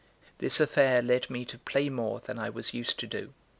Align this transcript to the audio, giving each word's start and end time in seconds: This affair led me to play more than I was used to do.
This 0.39 0.59
affair 0.59 1.03
led 1.03 1.29
me 1.29 1.45
to 1.45 1.59
play 1.59 1.87
more 1.87 2.21
than 2.21 2.39
I 2.39 2.49
was 2.49 2.73
used 2.73 2.99
to 3.01 3.05
do. 3.05 3.35